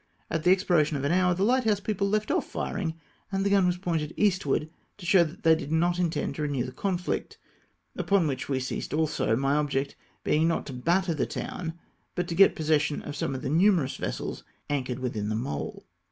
[0.31, 2.99] At the ex piration of an hour the hghthouse people left off firing,
[3.31, 6.63] and the gim was pointed eastward to show that they did not intend to renew
[6.63, 7.37] the conflict,
[7.95, 11.77] upon which we ceased also, my object being not to batter the town,
[12.15, 15.85] but to get possession of some of the numerous vessels anchored within the mole.